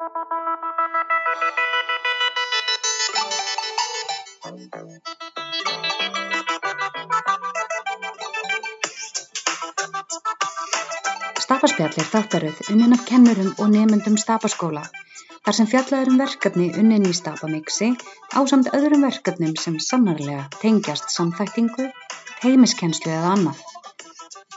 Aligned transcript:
Stapaspjall 0.00 0.16
er 11.92 12.08
þáttaröð 12.08 12.64
unnin 12.72 12.96
af 12.96 13.04
kennurum 13.04 13.52
og 13.58 13.68
nemendum 13.74 14.16
Stapaskóla 14.16 14.88
þar 15.44 15.58
sem 15.58 15.68
fjallað 15.68 16.00
er 16.00 16.08
um 16.14 16.16
verkefni 16.24 16.72
unnin 16.80 17.04
í 17.04 17.12
Stapamixi 17.20 17.92
ásamt 18.32 18.72
öðrum 18.72 19.04
verkefnum 19.04 19.52
sem 19.60 19.76
sannarlega 19.90 20.48
tengjast 20.64 21.12
samþæktingu, 21.12 21.92
heimiskennslu 22.40 23.12
eða 23.12 23.36
annað. 23.36 23.60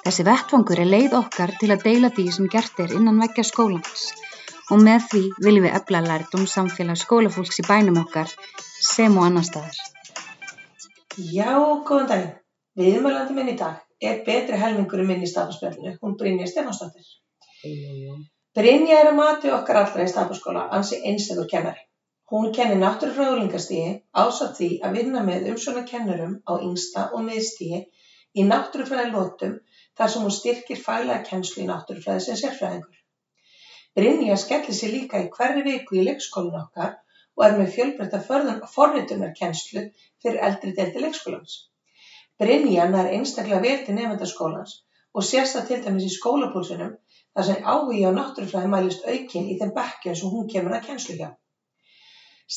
Þessi 0.07 0.23
vettvangur 0.31 0.79
er 0.79 0.87
leið 0.95 1.19
okkar 1.19 1.51
til 1.59 1.75
að 1.75 1.83
deila 1.91 2.15
því 2.15 2.31
sem 2.31 2.47
gert 2.47 2.79
er 2.79 2.95
innan 2.95 3.19
veggja 3.19 3.43
skólans 3.51 4.22
og 4.71 4.83
með 4.83 5.07
því 5.11 5.23
viljum 5.45 5.67
við 5.67 5.77
efla 5.79 6.03
lærdum 6.05 6.45
samfélag 6.49 6.99
skólafólks 7.01 7.59
í 7.63 7.67
bænum 7.67 7.99
okkar 8.03 8.31
sem 8.93 9.17
og 9.17 9.27
annar 9.27 9.47
staðar. 9.47 9.79
Já, 11.17 11.51
góðan 11.87 12.09
daginn. 12.11 12.31
Viðmælandi 12.79 13.35
minn 13.37 13.51
í 13.51 13.57
dag 13.57 13.81
er 14.01 14.21
betri 14.25 14.57
helmingurinn 14.57 15.09
minn 15.09 15.25
í 15.25 15.29
stafaspjallinu, 15.29 15.97
hún 16.01 16.15
Brynja 16.17 16.47
Stefansdóttir. 16.49 17.05
Brynja 18.57 19.01
er 19.01 19.09
að 19.11 19.19
mati 19.19 19.51
okkar 19.53 19.81
allra 19.83 20.07
í 20.07 20.09
stafaskóla 20.09 20.63
ansi 20.77 20.99
einstakur 21.09 21.49
kennari. 21.51 21.83
Hún 22.33 22.49
kennir 22.55 22.79
náttúrufræði 22.81 23.35
úlingastígi 23.35 23.93
ásatt 24.23 24.57
því 24.57 24.69
að 24.87 24.97
vinna 24.97 25.21
með 25.27 25.51
umsvona 25.51 25.83
kennurum 25.91 26.33
á 26.49 26.53
yngsta 26.65 27.05
og 27.13 27.27
miðstígi 27.27 27.83
í 28.33 28.45
náttúrufræði 28.49 29.11
lótum 29.13 29.55
þar 29.99 30.13
sem 30.13 30.25
hún 30.25 30.35
styrkir 30.39 30.81
faglega 30.87 31.21
kennslu 31.29 31.61
í 31.61 31.69
náttúrufræði 31.69 32.25
sem 32.25 32.39
sérfræðingur. 32.41 33.02
Brynja 33.97 34.35
skellir 34.41 34.75
sér 34.77 34.93
líka 34.95 35.19
í 35.21 35.29
hverri 35.33 35.61
viku 35.65 35.99
í 35.99 36.05
leikskólinu 36.07 36.59
okkar 36.63 36.95
og 37.37 37.43
er 37.47 37.59
með 37.59 37.75
fjölbreytta 37.75 38.21
forritunarkennslu 38.75 39.83
fyrir 40.23 40.39
eldri 40.47 40.73
deildi 40.79 41.03
leikskólans. 41.03 41.59
Brynja 42.41 42.87
nær 42.89 43.11
einstaklega 43.17 43.61
vel 43.65 43.83
til 43.85 43.97
nemendaskólans 43.99 44.73
og 45.13 45.27
sést 45.27 45.57
það 45.57 45.67
til 45.69 45.79
dæmis 45.85 46.07
í 46.07 46.11
skólapúlsunum 46.15 46.95
þar 47.35 47.47
sem 47.49 47.69
áhugi 47.75 48.01
á 48.09 48.11
náttúrufræði 48.17 48.71
mælist 48.73 49.05
aukinn 49.13 49.53
í 49.53 49.59
þeim 49.61 49.75
bekkjum 49.77 50.17
sem 50.21 50.33
hún 50.33 50.49
kemur 50.55 50.77
að 50.79 50.89
kennslu 50.89 51.19
hjá. 51.21 51.29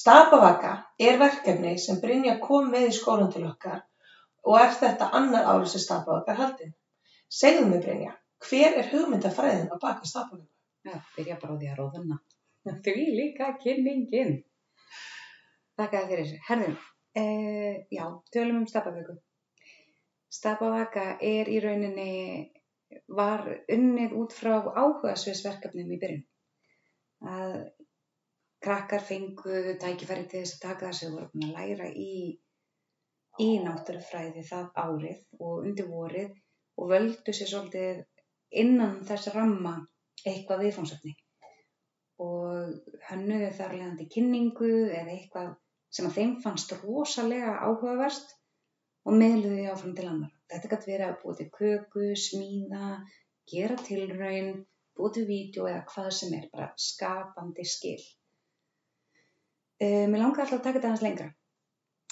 Stapavaka 0.01 0.73
er 1.11 1.21
verkefni 1.21 1.77
sem 1.85 2.01
Brynja 2.01 2.39
kom 2.49 2.73
með 2.73 2.89
í 2.89 2.97
skólan 2.97 3.33
til 3.37 3.45
okkar 3.51 3.85
og 4.49 4.61
er 4.65 4.73
þetta 4.81 5.13
annar 5.21 5.53
árið 5.53 5.73
sem 5.75 5.85
Stapavaka 5.85 6.33
er 6.33 6.43
haldinn. 6.43 6.75
Segðu 7.29 7.69
mig 7.69 7.85
Brynja, 7.85 8.17
hver 8.49 8.81
er 8.81 8.93
hugmyndafræðin 8.93 9.73
á 9.73 9.77
baka 9.77 10.09
Stapavaka? 10.09 10.56
Já, 10.87 10.99
byrja 11.17 11.39
bara 11.43 11.55
á 11.55 11.59
því 11.61 11.71
að 11.71 11.79
róðuna. 11.81 12.19
Því 12.87 13.07
líka 13.19 13.53
kynningin. 13.63 14.37
Þakka 15.77 16.03
þið 16.03 16.13
fyrir. 16.13 16.35
Herðum, 16.49 16.77
eh, 17.21 17.81
já, 17.93 18.05
tölum 18.33 18.61
um 18.63 18.69
Stapavöku. 18.71 19.17
Stapavaka 20.37 21.07
er 21.23 21.51
í 21.51 21.59
rauninni, 21.65 22.13
var 23.19 23.43
unnið 23.73 24.15
út 24.21 24.35
frá 24.37 24.55
áhugasviðsverkefnum 24.61 25.91
í 25.97 25.99
byrjun. 26.03 26.25
Að 27.35 27.57
krakkar 28.63 29.03
fengu 29.09 29.77
tækifæri 29.83 30.27
til 30.31 30.43
þess 30.43 30.57
að 30.57 30.65
taka 30.69 30.91
þess 30.91 31.07
að 31.07 31.17
voru 31.17 31.43
að 31.43 31.53
læra 31.57 31.91
í, 31.91 32.15
í 33.43 33.49
náttúrufræði 33.65 34.47
það 34.49 34.71
árið 34.85 35.21
og 35.41 35.67
undir 35.67 35.91
vorið 35.91 36.33
og 36.77 36.91
völdu 36.95 37.35
sér 37.37 37.51
svolítið 37.53 38.03
innan 38.63 39.03
þess 39.09 39.35
ramma 39.35 39.77
eitthvað 40.27 40.67
viðfónsöfni 40.67 41.15
og 42.23 43.01
hönnuðu 43.11 43.53
þar 43.59 43.75
leðandi 43.77 44.07
kynningu 44.13 44.73
eða 44.89 45.13
eitthvað 45.13 45.53
sem 45.93 46.09
að 46.09 46.19
þeim 46.19 46.35
fannst 46.45 46.73
rosalega 46.81 47.57
áhugaverst 47.61 48.33
og 49.07 49.17
miðluðu 49.21 49.59
því 49.59 49.67
áfram 49.73 49.95
til 49.97 50.09
annar. 50.11 50.33
Þetta 50.51 50.71
gæti 50.73 50.93
verið 50.93 51.07
að 51.09 51.19
búið 51.23 51.41
til 51.41 51.49
köku, 51.57 52.07
smíða, 52.23 52.91
gera 53.51 53.79
tilraun, 53.87 54.53
búið 54.99 55.17
til 55.17 55.25
vídeo 55.31 55.67
eða 55.71 55.83
hvað 55.93 56.13
sem 56.19 56.37
er, 56.39 56.47
bara 56.53 56.69
skapandi 56.81 57.67
skil. 57.69 57.99
Uh, 59.77 60.07
mér 60.09 60.23
langar 60.23 60.47
alltaf 60.47 60.59
að 60.59 60.65
taka 60.65 60.79
þetta 60.79 60.91
aðeins 60.91 61.05
lengra. 61.05 61.29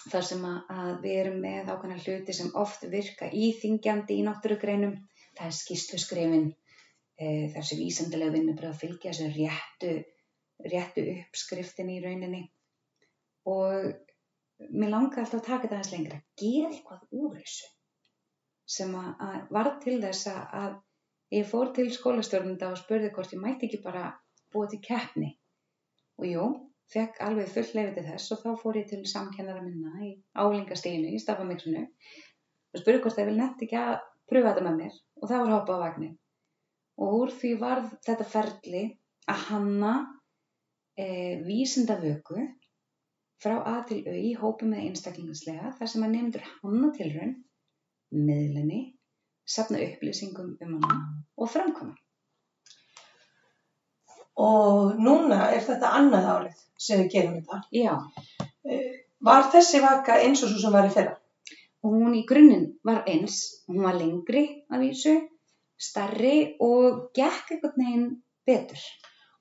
Þar 0.05 0.27
sem 0.29 0.43
að, 0.45 0.57
að 0.69 0.91
við 1.01 1.19
erum 1.23 1.39
með 1.41 1.71
ákveðna 1.73 2.01
hluti 2.03 2.37
sem 2.37 2.51
oft 2.61 2.85
virka 2.93 3.31
íþingjandi 3.33 4.19
í 4.21 4.27
náttúrugreinum. 4.27 4.99
Það 5.35 5.47
er 5.49 5.57
skýrsluskrifin, 5.59 6.51
uh, 7.21 7.45
þessi 7.55 7.79
vísandilega 7.79 8.35
vinnubröð 8.35 8.81
fylgja 8.81 9.13
þessu 9.13 9.31
réttu, 9.35 9.93
réttu 10.73 11.07
uppskriftin 11.15 11.93
í 11.95 12.01
rauninni. 12.05 12.43
Og 13.51 13.93
mér 14.71 14.93
langar 14.95 15.25
alltaf 15.25 15.41
að 15.43 15.47
taka 15.47 15.63
þetta 15.67 15.79
aðeins 15.79 15.95
lengra, 15.95 16.21
gera 16.41 16.71
eitthvað 16.71 17.07
úr 17.21 17.39
þessu 17.39 17.71
sem 18.75 18.95
að, 18.97 19.09
að 19.21 19.41
var 19.53 19.71
til 19.83 19.97
þess 20.01 20.29
að 20.33 20.77
ég 21.35 21.49
fór 21.51 21.73
til 21.77 21.91
skólastjórnunda 21.93 22.71
og 22.73 22.79
spurði 22.81 23.11
hvort 23.13 23.35
ég 23.35 23.43
mætti 23.43 23.69
ekki 23.69 23.83
bara 23.85 24.07
búa 24.55 24.71
til 24.71 24.81
keppni. 24.85 25.35
Og 26.21 26.29
jú, 26.31 26.47
fekk 26.95 27.21
alveg 27.27 27.51
full 27.53 27.67
lefið 27.77 27.99
til 27.99 28.07
þess 28.09 28.33
og 28.33 28.43
þá 28.45 28.51
fór 28.63 28.81
ég 28.81 28.89
til 28.89 29.03
samkennara 29.11 29.65
minna 29.65 29.93
í 30.07 30.15
álingasteginu 30.39 31.13
í 31.13 31.21
stafamixinu 31.21 31.85
og 31.85 32.81
spurði 32.81 33.03
hvort 33.05 33.19
það 33.19 33.31
vil 33.31 33.39
nefnt 33.41 33.65
ekki 33.67 33.81
að 33.81 33.95
pröfa 34.31 34.53
þetta 34.53 34.67
með 34.69 34.79
mér. 34.81 35.01
Og 35.21 35.29
það 35.31 35.43
var 35.43 35.55
hopa 35.59 35.77
á 35.77 35.83
vagnin 35.85 36.15
og 37.01 37.17
úr 37.21 37.33
því 37.35 37.55
var 37.61 37.83
þetta 38.07 38.27
ferli 38.29 38.85
að 39.31 39.47
hanna 39.49 39.95
e, 40.99 41.07
vísindavöku 41.47 42.45
frá 43.43 43.57
A 43.67 43.81
til 43.89 44.03
Ö 44.07 44.15
í 44.15 44.33
hópi 44.39 44.69
með 44.69 44.87
einstaklingslega 44.89 45.75
þar 45.79 45.91
sem 45.91 46.07
að 46.07 46.15
nefndur 46.15 46.47
hanna 46.61 46.91
tilraun, 46.97 47.35
miðlenni, 48.15 48.81
sapna 49.45 49.83
upplýsingum 49.85 50.55
um 50.65 50.79
hana 50.79 51.01
og 51.37 51.51
framkvæma. 51.51 51.97
Og 54.45 54.97
núna 54.99 55.51
er 55.55 55.63
þetta 55.63 55.93
annað 55.99 56.31
árið 56.31 56.63
sem 56.87 57.03
við 57.03 57.11
gerum 57.13 57.37
þetta. 57.37 57.61
Já. 57.71 57.93
Eh, 58.67 58.89
var 59.25 59.51
þessi 59.53 59.83
vaka 59.83 60.17
eins 60.23 60.43
og 60.43 60.51
svo 60.51 60.63
sem 60.65 60.75
var 60.75 60.89
í 60.89 60.95
fyrra? 60.95 61.15
Og 61.85 61.93
hún 61.95 62.17
í 62.17 62.25
grunninn 62.27 62.73
var 62.87 63.05
eins, 63.11 63.65
hún 63.69 63.85
var 63.85 63.99
lengri 63.99 64.45
að 64.73 64.87
vísu, 64.87 65.15
starri 65.81 66.57
og 66.63 67.11
gekk 67.17 67.55
eitthvað 67.55 67.79
neginn 67.81 68.09
betur. 68.47 68.83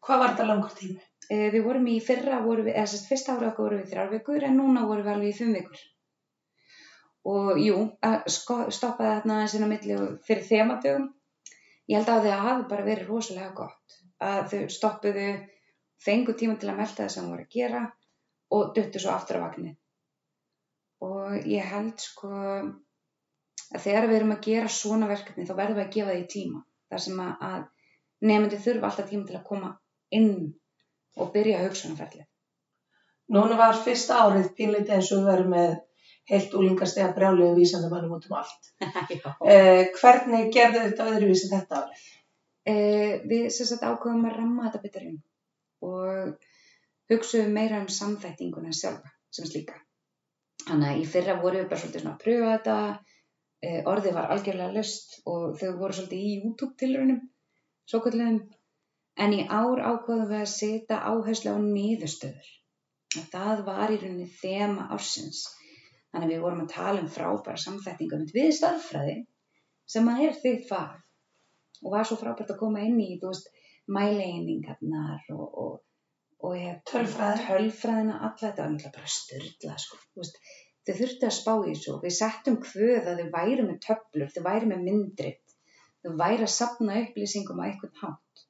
Hvað 0.03 0.21
var 0.21 0.33
þetta 0.33 0.47
langur 0.49 0.75
tími? 0.77 1.01
Eh, 1.31 1.49
við 1.53 1.63
vorum 1.63 1.87
í 1.87 1.97
fyrra, 2.03 2.41
vorum 2.43 2.67
við, 2.67 2.75
eða 2.75 2.91
sérst 2.91 3.09
fyrsta 3.11 3.35
ára 3.37 3.51
okkur 3.51 3.69
vorum 3.69 3.81
við 3.83 3.91
þrjár 3.93 4.11
vikur 4.11 4.45
en 4.47 4.57
núna 4.59 4.85
vorum 4.89 5.05
við 5.05 5.13
alveg 5.13 5.31
í 5.31 5.37
fimm 5.37 5.53
vikur. 5.57 5.83
Og 7.33 7.59
jú, 7.63 7.77
sko, 8.35 8.57
stoppaði 8.75 9.13
þarna 9.13 9.37
aðeins 9.37 9.53
inn 9.55 9.63
á 9.63 9.69
milli 9.71 9.99
fyrir 10.27 10.47
þematögum. 10.49 11.05
Ég 11.87 11.99
held 11.99 12.11
að 12.11 12.27
það 12.27 12.43
hafi 12.47 12.65
bara 12.73 12.87
verið 12.87 13.11
rosalega 13.11 13.53
gott 13.55 13.97
að 14.23 14.41
þau 14.51 14.73
stoppuðu, 14.75 15.29
fengu 16.03 16.35
tíma 16.39 16.57
til 16.59 16.71
að 16.71 16.79
melda 16.81 16.99
það 16.99 17.13
sem 17.15 17.29
voru 17.31 17.45
að 17.45 17.55
gera 17.55 17.83
og 18.55 18.73
duttu 18.75 18.99
svo 18.99 19.13
aftur 19.13 19.39
á 19.39 19.43
vagnir. 19.45 19.77
Og 21.03 21.47
ég 21.47 21.71
held 21.71 22.03
sko 22.03 22.31
að 23.73 23.85
þegar 23.85 24.09
við 24.09 24.19
erum 24.19 24.35
að 24.35 24.43
gera 24.47 24.73
svona 24.79 25.09
verkefni 25.09 25.47
þá 25.47 25.55
verðum 25.59 25.79
við 25.79 25.85
að 25.85 25.95
gefa 25.95 26.17
því 26.17 26.25
tíma. 26.33 26.61
Þar 26.93 27.03
sem 27.05 27.23
að, 27.23 27.33
að 27.49 28.29
nefndi 28.29 28.59
þurfa 28.65 28.89
alltaf 28.89 29.09
tíma 29.09 29.29
til 29.29 29.39
að 29.39 29.47
koma 29.47 29.71
inn 30.13 30.35
og 31.17 31.33
byrja 31.33 31.63
hugsunarferðlið. 31.65 32.27
Núna 33.33 33.57
var 33.57 33.79
fyrsta 33.85 34.19
árið 34.25 34.51
pínleiti 34.57 34.93
eins 34.93 35.11
og 35.13 35.21
við 35.21 35.29
verum 35.31 35.53
með 35.55 35.75
heilt 36.29 36.55
úlingastega 36.59 37.13
brjálega 37.15 37.55
vísandamannum 37.57 38.17
út 38.17 38.27
um 38.29 38.35
allt. 38.39 38.69
eh, 39.51 39.89
hvernig 39.97 40.51
gerðu 40.55 40.83
þetta 40.87 41.07
öðruvísi 41.11 41.49
þetta 41.51 41.79
árið? 41.81 42.03
Eh, 42.63 43.15
við 43.27 43.47
sérstaklega 43.51 43.95
ákveðum 43.95 44.27
að 44.29 44.37
ramma 44.37 44.67
þetta 44.67 44.83
betur 44.85 45.07
inn 45.09 45.17
og 45.83 46.45
hugsuðum 47.11 47.57
meira 47.57 47.81
um 47.81 47.89
samþættinguna 47.91 48.71
sjálfa 48.75 49.11
sem 49.33 49.49
slíka. 49.49 49.75
Þannig 50.63 50.93
að 50.93 51.01
í 51.01 51.09
fyrra 51.11 51.39
voru 51.41 51.59
við 51.59 51.67
bara 51.71 51.81
svolítið 51.81 52.03
svona 52.05 52.13
að 52.13 52.23
pröfa 52.23 52.53
þetta, 52.53 52.77
orðið 53.63 54.17
var 54.17 54.33
algjörlega 54.33 54.75
löst 54.75 55.19
og 55.29 55.53
þau 55.59 55.69
voru 55.79 55.95
svolítið 55.95 56.25
í 56.25 56.33
YouTube 56.41 56.75
tilraunum, 56.79 57.21
svo 57.87 58.01
kallum 58.03 58.41
En 59.21 59.33
í 59.33 59.43
ár 59.45 59.77
ákváðum 59.77 60.29
við 60.31 60.39
að 60.41 60.51
setja 60.51 60.97
áherslu 61.05 61.53
á 61.53 61.57
niðurstöður. 61.61 62.47
Það 63.33 63.61
var 63.67 63.93
í 63.93 63.99
rauninni 64.01 64.25
þema 64.39 64.87
ársins. 64.95 65.43
Þannig 66.09 66.27
að 66.27 66.33
við 66.33 66.41
vorum 66.45 66.63
að 66.63 66.73
tala 66.73 67.03
um 67.03 67.11
frábæra 67.13 67.61
samþættingum 67.61 68.25
við 68.33 68.49
starffræði 68.57 69.15
sem 69.93 70.09
að 70.09 70.23
er 70.27 70.35
þitt 70.41 70.67
fag. 70.69 70.97
Og 71.83 71.93
var 71.93 72.09
svo 72.09 72.17
frábært 72.17 72.53
að 72.55 72.61
koma 72.63 72.81
inn 72.87 72.97
í, 73.03 73.11
þú 73.21 73.33
veist, 73.33 73.49
mæleiningarnar 73.93 75.29
og, 75.35 75.45
og, 75.63 75.79
og 76.47 76.57
Tölfræði. 76.89 77.45
tölfræðina, 77.45 78.19
alla 78.19 78.39
þetta 78.39 78.63
var 78.63 78.71
náttúrulega 78.73 78.97
bara 78.97 79.13
styrla, 79.17 79.77
sko. 79.83 79.99
Þú 80.13 80.23
veist, 80.23 80.39
þau 80.87 80.95
þurftu 80.99 81.29
að 81.29 81.35
spá 81.37 81.53
í 81.55 81.71
þessu. 81.71 81.97
Við 82.03 82.15
settum 82.17 82.59
hvöð 82.67 83.09
að 83.11 83.21
þau 83.21 83.29
væri 83.37 83.67
með 83.67 83.79
töflur, 83.87 84.31
þau 84.35 84.43
væri 84.49 84.69
með 84.71 84.85
myndrit, 84.89 85.57
þau 86.03 86.15
væri 86.19 86.47
að 86.47 86.55
sapna 86.57 86.99
upplýsingum 87.03 87.61
á 87.63 87.67
eitthvað 87.69 88.03
hátt 88.03 88.47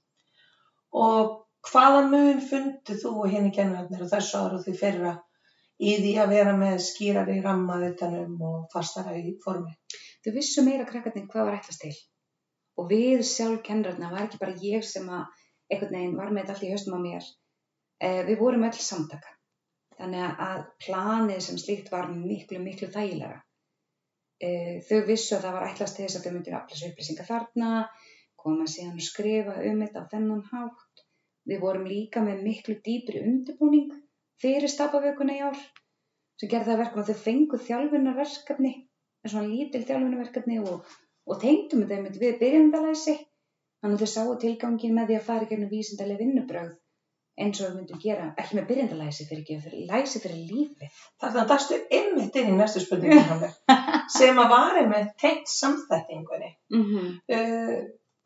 og 0.93 1.43
hvaða 1.69 2.01
mun 2.09 2.41
fundu 2.45 2.95
þú 3.01 3.11
og 3.23 3.31
henni 3.33 3.51
kennararnir 3.55 4.03
og 4.05 4.11
þessu 4.11 4.39
ára 4.39 4.59
og 4.59 4.65
því 4.65 4.73
fyrra 4.77 5.13
í 5.81 5.93
því 5.99 6.11
að 6.21 6.33
vera 6.35 6.55
með 6.57 6.75
skýrari 6.85 7.37
ramma 7.43 7.79
utanum 7.87 8.41
og 8.49 8.65
fastara 8.73 9.15
í 9.17 9.35
formi? 9.43 9.73
Þau 10.23 10.33
vissu 10.35 10.63
meira 10.65 10.85
krakkarnir 10.89 11.29
hvað 11.31 11.49
var 11.49 11.57
ætlast 11.59 11.81
til. 11.83 11.95
Og 12.77 12.89
við 12.89 13.23
sjálf 13.27 13.63
kennararna 13.65 14.11
var 14.13 14.27
ekki 14.27 14.41
bara 14.41 14.59
ég 14.61 14.85
sem 14.87 15.09
að 15.09 15.25
einhvern 15.71 15.97
veginn 15.97 16.19
var 16.19 16.31
með 16.31 16.43
þetta 16.43 16.55
allt 16.55 16.67
í 16.67 16.73
höstum 16.73 16.97
á 16.97 16.99
mér. 17.01 17.31
Eh, 18.03 18.21
við 18.27 18.39
vorum 18.39 18.65
öll 18.67 18.77
samtaka. 18.77 19.33
Þannig 19.97 20.39
að 20.45 20.61
planið 20.85 21.41
sem 21.45 21.57
slíkt 21.61 21.91
var 21.93 22.09
miklu, 22.11 22.59
miklu 22.61 22.89
þægilega. 22.93 23.41
Eh, 24.43 24.79
þau 24.87 25.03
vissu 25.07 25.35
að 25.37 25.45
það 25.45 25.55
var 25.57 25.65
ætlast 25.69 25.97
til 25.97 26.05
þess 26.05 26.19
að 26.19 26.25
þau 26.25 26.33
myndir 26.35 26.55
afla 26.57 26.73
þessu 26.75 26.89
upplýsingar 26.89 27.29
þarna, 27.29 27.69
koma 28.43 28.65
síðan 28.67 28.97
og 28.99 29.05
skrifa 29.07 29.57
um 29.69 29.83
þetta 29.83 30.03
á 30.03 30.11
þennan 30.13 30.41
hátt. 30.49 31.03
Við 31.51 31.61
vorum 31.63 31.85
líka 31.87 32.23
með 32.25 32.41
miklu 32.47 32.75
dýpri 32.87 33.21
undirbúning 33.27 33.93
fyrir 34.43 34.71
stapavökunni 34.71 35.37
í 35.39 35.43
ár 35.45 35.59
sem 36.39 36.49
gerði 36.49 36.71
það 36.71 36.81
verkum 36.81 37.03
að 37.03 37.11
þau 37.11 37.23
fengu 37.23 37.59
þjálfunarverkefni, 37.67 38.73
svona 39.27 39.51
lítil 39.51 39.83
þjálfunarverkefni 39.87 40.59
og, 40.63 40.93
og 41.29 41.41
tengdum 41.43 41.85
með 41.85 42.17
við 42.23 42.39
byrjandalæsi. 42.41 43.19
Þannig 43.83 43.99
að 43.99 44.05
þau 44.05 44.13
sáu 44.15 44.37
tilgangin 44.41 44.95
með 44.97 45.11
því 45.11 45.19
að 45.19 45.27
fara 45.27 45.49
gegnum 45.51 45.71
vísindarlega 45.71 46.23
vinnubröð 46.23 46.73
eins 47.39 47.61
og 47.61 47.69
við 47.69 47.75
myndum 47.79 47.99
gera, 48.03 48.27
ekki 48.37 48.57
með 48.57 48.67
byrjandalæsi 48.69 49.25
fyrir 49.29 49.41
ekki, 49.41 49.55
fyrir 49.63 49.87
læsi 49.89 50.19
fyrir 50.21 50.41
lífið. 50.51 50.97
Þannig 51.21 51.41
að 51.41 51.51
dastu 51.51 51.79
einmitt 51.97 52.35
inn 52.39 52.51
í 52.51 52.57
næstu 52.59 52.83
spurningu 52.83 53.49
sem 54.17 54.41
að 54.43 54.51
var 54.53 54.77
einmitt 54.81 55.15
tengt 55.21 55.49
samþættingunni. 55.49 56.51
Mm 56.75 56.83
-hmm. 56.89 57.07
Uh, 57.37 57.79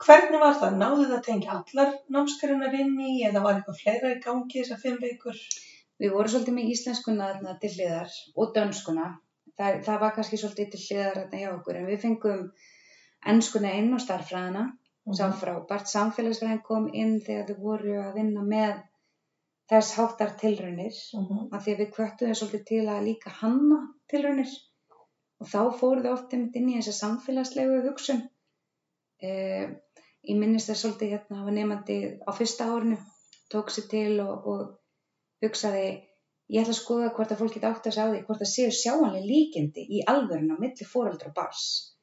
hvernig 0.05 0.41
var 0.43 0.57
það? 0.61 0.75
Náðu 0.81 1.05
það 1.05 1.17
að 1.17 1.23
tengja 1.29 1.53
allar 1.59 1.93
námskærunar 2.15 2.75
inn 2.81 2.99
í 2.99 3.13
eða 3.29 3.43
var 3.45 3.55
eitthvað 3.55 3.79
fleira 3.83 4.11
í 4.15 4.19
gangi 4.25 4.63
þessar 4.63 4.81
fimm 4.81 4.97
vikur? 5.01 5.39
Við 5.99 6.11
vorum 6.13 6.29
svolítið 6.33 6.53
með 6.57 6.73
íslenskuna 6.73 7.29
þarna 7.31 7.57
til 7.61 7.71
hliðar 7.75 8.11
og 8.35 8.51
dönskuna. 8.55 9.07
Það, 9.57 9.79
það 9.85 9.99
var 9.99 10.11
kannski 10.15 10.37
svolítið 10.37 10.69
til 10.71 10.81
hliðar 10.87 11.23
hjá 11.31 11.49
okkur 11.55 11.75
en 11.79 11.87
við 11.87 12.03
fengum 12.03 12.51
ennskuna 13.25 13.71
inn 13.79 13.93
og 13.93 14.03
starffræðina 14.03 14.67
Mhm. 15.07 15.15
sá 15.15 15.31
frábært. 15.31 15.87
Samfélagsfræðin 15.87 16.63
kom 16.67 16.89
inn 16.93 17.21
þegar 17.23 17.47
þau 17.47 17.59
voru 17.63 17.93
að 18.03 18.13
vinna 18.19 18.41
með 18.43 18.73
þess 19.71 19.95
háttar 19.97 20.31
tilraunir 20.39 20.95
Mhm. 21.13 21.49
af 21.53 21.65
því 21.65 21.73
að 21.75 21.79
við 21.81 21.91
kvöttum 21.95 22.29
þau 22.29 22.37
svolítið 22.39 22.65
til 22.65 22.85
að 22.93 23.05
líka 23.07 23.29
hanna 23.41 23.79
tilraunir 24.09 24.53
og 25.41 25.47
þá 25.47 25.59
fóru 25.79 26.03
þau 26.03 26.13
oft 26.13 26.33
einmitt 26.33 26.55
inn 26.55 26.69
í 26.69 26.77
þessa 26.77 26.95
samfélagslegu 27.01 27.81
hugsun. 27.87 28.21
Eh, 29.21 29.67
ég 30.29 30.37
minnist 30.39 30.69
þess 30.69 30.85
svolítið 30.85 31.11
hérna, 31.13 31.37
það 31.37 31.43
var 31.49 31.55
nefandi 31.57 31.97
á 32.27 32.31
fyrsta 32.37 32.65
árinu, 32.73 32.97
tók 33.51 33.69
sér 33.73 33.87
til 33.89 34.19
og, 34.21 34.47
og 34.47 34.79
hugsaði, 35.43 35.85
ég 36.49 36.61
ætla 36.63 36.73
að 36.73 36.81
skoða 36.81 37.13
hvort 37.15 37.31
að 37.31 37.39
fólk 37.43 37.53
geta 37.57 37.71
átt 37.73 37.87
að 37.87 37.95
segja 37.97 38.07
á 38.07 38.11
því, 38.13 38.23
hvort 38.25 38.41
það 38.41 38.53
séu 38.53 38.71
sjáanlega 38.71 39.29
líkindi 39.31 39.85
í 39.97 40.03
alvörun 40.07 40.53
á 40.53 40.57
milli 40.59 40.85
fóreldra 40.93 41.29
og 41.31 41.35
bars 41.35 41.93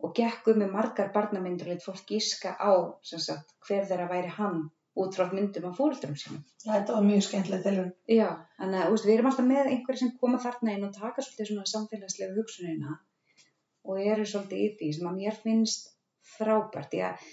og 0.00 0.14
gekk 0.14 0.46
um 0.52 0.60
með 0.62 0.72
margar 0.72 1.12
barnamyndur 1.12 1.66
og 1.66 1.72
lit 1.74 1.82
fólk 1.82 2.04
gíska 2.06 2.54
á 2.54 2.72
sagt, 3.02 3.54
hver 3.66 3.84
þeirra 3.88 4.08
væri 4.08 4.28
hann 4.36 4.70
út 5.02 5.16
frá 5.18 5.26
myndum 5.32 5.68
á 5.70 5.72
fóreldrum 5.78 6.16
sínum. 6.18 6.44
Þetta 6.64 6.96
var 6.96 7.04
mjög 7.06 7.24
skemmtileg 7.26 7.64
tilhörn. 7.66 7.92
Já, 8.10 8.28
þannig 8.58 8.84
að 8.84 8.96
við 9.06 9.12
erum 9.14 9.28
alltaf 9.30 9.48
með 9.48 9.70
einhverju 9.72 10.02
sem 10.02 10.14
koma 10.22 10.40
þarna 10.42 10.74
inn 10.74 10.86
og 10.88 10.96
taka 10.96 11.24
svolítið 11.24 11.50
svona 11.50 11.72
samfélagslegu 11.72 12.38
hugsunina 12.38 12.96
og 13.88 14.00
eru 14.02 14.26
svolítið 14.26 14.64
í 14.64 14.70
því 14.78 14.88
sem 14.96 15.10
að 15.10 15.20
mér 15.20 15.38
finnst 15.44 15.92
frábært. 16.36 16.90
Því 16.92 17.04
að 17.08 17.28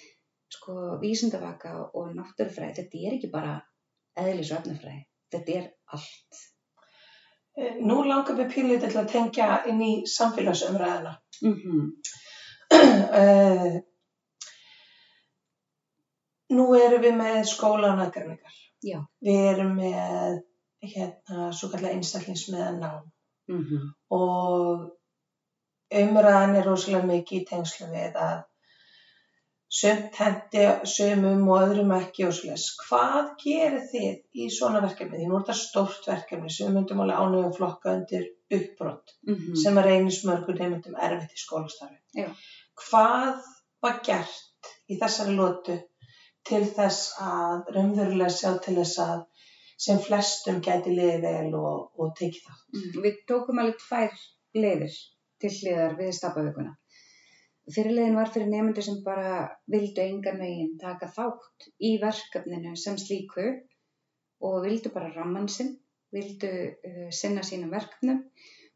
sko 0.56 0.76
vísindavaka 1.02 1.74
og 1.94 2.12
náttúrufræði, 2.16 2.76
þetta 2.80 3.02
er 3.02 3.18
ekki 3.18 3.32
bara 3.34 3.56
eðlis 4.22 4.52
og 4.54 4.62
efnafræði, 4.62 5.02
þetta 5.34 5.58
er 5.60 5.66
allt. 5.98 6.44
Eh, 7.56 7.82
Nú 7.88 8.02
langar 8.06 8.38
við 8.40 8.54
pínlítið 8.54 8.94
til 8.94 9.02
að 9.02 9.12
tengja 9.12 9.50
inn 9.72 9.82
í 9.84 9.92
samfélagsumræðina. 10.12 11.18
Mm 11.42 11.60
-hmm. 11.64 11.90
Eh, 13.16 13.76
Nú 16.54 16.68
erum 16.78 17.02
við 17.02 17.16
með 17.18 17.40
skólanagreiningar. 17.50 18.60
Já. 18.86 19.00
Við 19.26 19.48
erum 19.54 19.74
með 19.80 20.42
hérna 20.86 21.50
svo 21.58 21.72
kallar 21.72 21.96
einstaklingsmiða 21.96 22.72
nám 22.78 23.04
Mm 23.48 23.64
-hmm. 23.64 23.90
og 24.10 24.92
umræðan 25.94 26.56
er 26.56 26.66
rosalega 26.66 27.06
mikið 27.06 27.42
í 27.42 27.46
tengslu 27.50 27.88
við 27.92 28.16
að 28.28 28.40
sumt 29.80 30.16
hendi 30.22 30.66
sumum 30.88 31.50
og 31.50 31.66
öðrum 31.66 31.94
ekki 31.98 32.26
og 32.28 32.34
svoleiðis. 32.38 32.66
Hvað 32.88 33.30
gerir 33.44 33.86
þið 33.92 34.44
í 34.44 34.50
svona 34.58 34.82
verkefni? 34.86 35.20
Því 35.20 35.28
nú 35.30 35.38
er 35.38 35.44
þetta 35.44 35.58
stórt 35.60 36.08
verkefni 36.08 36.50
sem 36.50 36.68
við 36.68 36.76
myndum 36.78 37.04
alveg 37.04 37.22
ánögum 37.22 37.56
flokka 37.60 37.96
undir 38.00 38.26
uppbrott 38.58 39.16
Mm 39.28 39.56
sem 39.64 39.78
að 39.78 39.88
reynist 39.90 40.26
mörgur 40.26 40.60
nefndum 40.60 40.96
erfitt 40.96 41.34
í 41.38 41.44
skólastarfi. 41.46 42.00
Já. 42.14 42.30
Hvað 42.86 43.42
var 43.82 44.00
gert 44.04 44.72
í 44.90 45.00
þessari 45.02 45.36
lótu 45.36 45.78
til 46.50 46.62
þess 46.78 47.16
að 47.26 47.72
raunverulega 47.76 48.34
sjá 48.34 48.52
til 48.64 48.76
þess 48.80 49.02
að 49.04 49.22
sem 49.86 50.00
flestum 50.00 50.62
gæti 50.64 50.94
liðið 50.96 51.26
vel 51.26 51.58
og, 51.60 51.92
og 52.00 52.14
tekið 52.20 52.48
það? 52.48 52.64
Mm, 52.78 52.98
Við 53.06 53.22
tókum 53.32 53.62
alveg 53.62 53.80
tvær 53.82 54.20
leiðir 54.56 54.98
til 55.44 55.52
hliðar 55.60 55.96
við 56.00 56.12
stapavökunna. 56.20 56.76
Fyrirleiðin 57.76 58.20
var 58.20 58.30
fyrir 58.34 58.52
nefndur 58.52 58.86
sem 58.86 59.00
bara 59.06 59.32
vildu 59.74 60.04
engan 60.04 60.38
veginn 60.40 60.76
taka 60.82 61.10
þátt 61.16 61.70
í 61.82 61.96
verkefninu 62.02 62.76
sem 62.78 63.00
slíku 63.02 63.48
og 64.46 64.60
vildu 64.68 64.92
bara 64.94 65.10
ramman 65.16 65.50
sinn, 65.50 65.74
vildu 66.14 66.52
uh, 66.52 67.08
sinna 67.10 67.44
sínum 67.44 67.74
verkefnum 67.74 68.22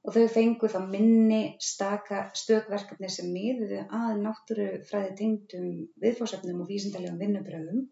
og 0.10 0.16
þau 0.16 0.30
fengu 0.34 0.68
þá 0.74 0.80
minni 0.90 1.40
staka 1.62 2.24
stökverkefni 2.34 3.12
sem 3.14 3.28
miðuðu 3.30 3.84
að 3.94 4.16
náttúrufræði 4.24 5.12
tengdum 5.20 5.68
viðfórsefnum 6.02 6.64
og 6.64 6.72
vísindalegum 6.72 7.20
vinnubröðum 7.22 7.84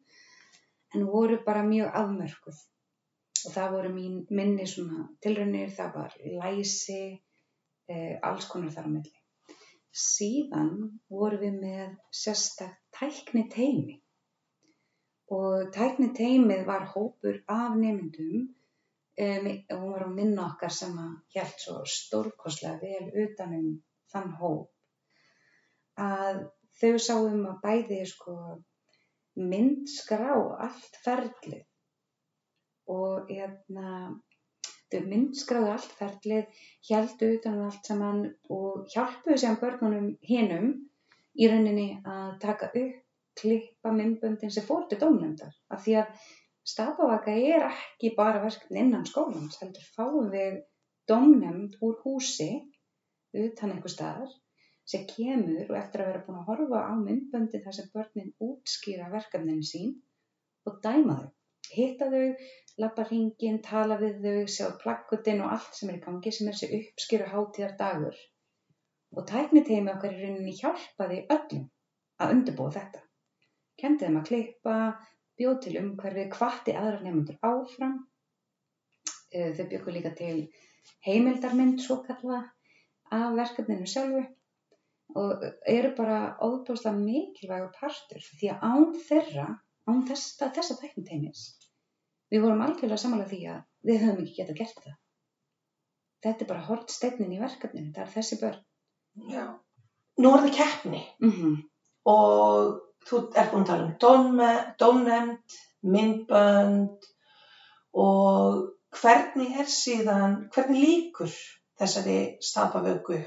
en 0.97 1.05
voru 1.11 1.37
bara 1.45 1.61
mjög 1.67 1.93
afmörkuð 2.01 2.63
og 3.45 3.53
það 3.53 3.75
voru 3.75 3.93
mín, 3.93 4.17
minni 4.33 4.65
svona 4.65 5.05
tilraunir, 5.21 5.69
það 5.77 5.93
var 5.99 6.17
læsi, 6.41 7.21
eh, 7.85 8.17
alls 8.25 8.49
konar 8.49 8.73
þar 8.73 8.89
á 8.89 8.91
milli. 8.95 9.15
Síðan 9.93 10.73
vorum 11.13 11.45
við 11.45 11.61
með 11.61 11.95
sérstakt 12.09 12.81
tækni 12.97 13.45
teimi 13.53 14.01
og 15.37 15.69
tækni 15.75 16.15
teimið 16.17 16.65
var 16.65 16.89
hópur 16.95 17.43
af 17.45 17.77
nefndum 17.77 18.49
um, 19.25 19.49
hún 19.71 19.91
var 19.93 20.07
á 20.07 20.09
minna 20.19 20.47
okkar 20.51 20.73
sem 20.73 20.97
að 21.03 21.13
hjælt 21.35 21.63
svo 21.65 21.77
stórkoslega 21.97 22.79
vel 22.83 23.25
utanum 23.25 23.69
þann 24.13 24.33
hóp 24.41 26.03
að 26.07 26.43
þau 26.81 26.93
sáum 27.07 27.45
að 27.49 27.61
bæði 27.63 28.03
sko 28.11 28.37
myndskrá 29.37 30.35
allt 30.67 31.01
ferlið 31.03 31.65
og 32.93 33.31
hérna 33.31 33.89
þau 34.91 35.01
myndskráðu 35.11 35.71
allt 35.73 35.93
ferlið, 35.99 36.59
hjæltu 36.87 37.31
utan 37.35 37.57
um 37.59 37.65
allt 37.67 37.89
saman 37.89 38.21
og 38.53 38.87
hjálpuðu 38.93 39.39
sér 39.41 39.57
börnunum 39.61 40.13
hinum 40.29 40.69
í 41.37 41.49
rauninni 41.51 41.87
að 42.07 42.37
taka 42.43 42.69
upp, 42.71 43.01
klippa 43.37 43.91
myndböndin 43.93 44.53
sem 44.53 44.65
fór 44.65 44.87
til 44.89 44.99
dómnefndar. 45.01 45.51
Af 45.69 45.83
því 45.83 45.97
að 46.01 46.21
stapavaka 46.67 47.35
er 47.53 47.67
ekki 47.69 48.13
bara 48.17 48.41
verkefni 48.43 48.83
innan 48.83 49.05
skólans, 49.07 49.59
heldur 49.61 49.85
fáum 49.95 50.31
við 50.33 50.59
dómnefnd 51.07 51.77
úr 51.87 51.95
húsi 52.03 52.51
utan 53.37 53.73
einhver 53.73 53.93
staðar 53.93 54.33
sem 54.87 55.03
kemur 55.07 55.67
og 55.67 55.77
eftir 55.79 56.03
að 56.03 56.11
vera 56.11 56.23
búin 56.25 56.41
að 56.41 56.49
horfa 56.51 56.83
á 56.87 56.93
myndböndin 56.99 57.63
þar 57.63 57.75
sem 57.77 57.89
börnin 57.95 58.29
útskýra 58.43 59.09
verkefnin 59.11 59.63
sín 59.69 59.97
og 60.67 60.79
dæma 60.83 61.17
þau. 61.21 61.33
Hitta 61.67 62.07
þau, 62.11 62.27
lappa 62.79 63.03
hringin, 63.09 63.57
tala 63.63 63.97
við 63.99 64.21
þau, 64.23 64.37
sjá 64.53 64.67
plakkutin 64.83 65.43
og 65.43 65.51
allt 65.57 65.75
sem 65.75 65.91
er 65.91 65.97
í 65.97 66.03
gangi 66.05 66.31
sem 66.31 66.47
er 66.47 66.55
þessi 66.55 66.79
uppskýru 66.79 67.27
hátíðar 67.33 67.75
dagur. 67.81 68.21
Og 69.15 69.27
tækniteimi 69.27 69.91
okkar 69.91 70.15
í 70.15 70.21
rauninni 70.21 70.55
hjálpaði 70.55 71.19
öllum 71.35 71.67
að 72.23 72.33
undirbúa 72.37 72.71
þetta. 72.77 73.03
Kendi 73.77 74.07
þeim 74.07 74.21
að 74.21 74.27
klippa, 74.31 74.77
bjóð 75.37 75.59
til 75.63 75.75
umhverfið, 75.81 76.31
hvatti 76.37 76.75
aðra 76.75 77.01
nefnundur 77.03 77.37
áfram. 77.45 77.97
Eh, 79.31 79.53
Þau 79.57 79.65
bjöku 79.71 79.93
líka 79.93 80.13
til 80.17 80.47
heimildarmynd 81.05 81.81
svo 81.83 82.01
kalla 82.07 82.41
af 83.11 83.35
verkefninu 83.37 83.87
sjálfu 83.87 84.23
og 85.15 85.43
eru 85.67 85.93
bara 85.95 86.35
óbúslega 86.43 86.95
mikilvægur 86.97 87.71
partur 87.79 88.23
því 88.39 88.49
að 88.53 88.65
án 88.67 88.89
þeirra, 89.07 89.47
án 89.87 90.01
þessa, 90.09 90.49
þessa 90.55 90.75
tækniteimis 90.81 91.43
við 92.31 92.43
vorum 92.43 92.63
algjörlega 92.65 92.99
samanlega 93.01 93.29
því 93.31 93.41
að 93.51 93.61
við 93.87 94.01
höfum 94.03 94.23
ekki 94.23 94.35
getað 94.41 94.59
gert 94.61 94.81
það. 94.83 94.97
Þetta 96.25 96.43
er 96.43 96.49
bara 96.49 96.65
hort 96.67 96.91
steinnin 96.91 97.35
í 97.35 97.39
verkefninu, 97.39 97.93
það 97.95 98.03
er 98.03 98.13
þessi 98.15 98.39
börn. 98.41 98.61
Já. 99.31 99.45
Nú 100.17 100.33
er 100.33 100.43
það 100.45 100.55
keppni 100.57 101.01
Mm 101.21 101.31
-hmm. 101.31 101.55
og 102.05 102.81
þú 103.07 103.21
ert 103.33 103.51
búin 103.53 103.63
að 103.65 103.69
tala 103.71 103.85
um 103.85 103.93
dómne- 104.03 104.65
dómnefnd, 104.81 105.57
myndbönd 105.87 107.07
og 107.93 108.73
hvernig 109.01 109.59
er 109.61 109.69
síðan, 109.71 110.37
hvernig 110.53 110.83
líkur 110.83 111.33
þessari 111.79 112.19
stapavöku? 112.43 113.19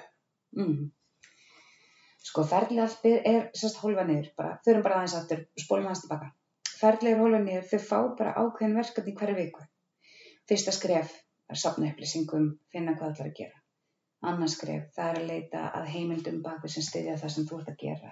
Mm. 0.56 0.90
Sko 2.20 2.44
ferðlega 2.44 2.84
allt 2.86 3.06
er, 3.08 3.48
sérst 3.56 3.80
hólfa 3.80 4.04
niður, 4.04 4.28
bara, 4.36 4.58
þau 4.64 4.72
erum 4.72 4.84
bara 4.84 5.00
aðeins 5.00 5.16
aftur, 5.18 5.46
spólum 5.58 5.88
aðeins 5.88 6.04
tilbaka. 6.04 6.30
Ferðlega 6.80 7.16
er 7.16 7.22
hólfa 7.24 7.40
niður, 7.44 7.66
þau 7.70 7.80
fá 7.86 7.98
bara 8.18 8.34
ákveðin 8.42 8.76
verkefni 8.76 9.14
hverju 9.16 9.38
viku. 9.38 9.64
Fyrsta 10.50 10.74
skref 10.76 11.14
er 11.50 11.60
safna 11.62 11.90
upplýsingum, 11.90 12.50
finna 12.72 12.96
hvað 12.98 13.16
það 13.16 13.24
er 13.24 13.30
að 13.30 13.38
gera. 13.40 13.62
Annars 14.30 14.56
skref, 14.58 14.90
það 14.96 15.10
er 15.10 15.20
að 15.20 15.30
leita 15.32 15.62
að 15.78 15.86
heimildum 15.94 16.42
baku 16.44 16.68
sem 16.68 16.84
styðja 16.84 17.16
það 17.22 17.34
sem 17.34 17.46
þú 17.48 17.60
ert 17.60 17.72
að 17.72 17.80
gera. 17.86 18.09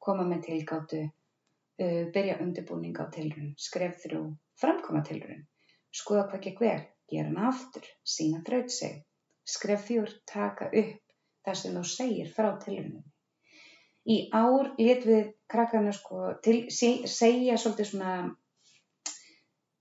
Koma 0.00 0.24
með 0.28 0.46
tilgáttu, 0.48 1.02
uh, 1.06 2.02
byrja 2.14 2.38
undirbúning 2.44 2.96
á 2.96 3.06
tilrun, 3.12 3.52
skref 3.60 4.00
þrjú, 4.04 4.24
framkoma 4.60 5.04
tilrun, 5.06 5.44
skoða 5.92 6.26
hvað 6.30 6.40
ekki 6.40 6.56
hver, 6.60 6.82
gera 7.10 7.28
hana 7.28 7.48
aftur, 7.50 7.86
sína 8.16 8.42
þraut 8.46 8.72
sig, 8.72 9.00
skref 9.44 9.86
fjúr, 9.88 10.12
taka 10.32 10.70
upp 10.70 11.00
það 11.46 11.58
sem 11.60 11.76
þú 11.76 11.86
segir 11.92 12.34
frá 12.34 12.50
tilrunum. 12.64 13.04
Í 14.08 14.16
ár 14.32 14.72
let 14.80 15.04
við 15.06 15.32
krakkarna 15.50 15.92
sko 15.92 16.34
til, 16.44 16.58
se, 16.72 16.92
segja 17.10 17.58
svolítið 17.60 17.90
svona 17.90 18.12